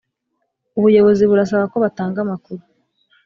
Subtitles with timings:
[0.77, 2.61] ubuyobozi burasaba ko batanga amakuru